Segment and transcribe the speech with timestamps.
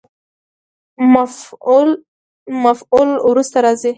[2.63, 3.89] مفعول وروسته راځي.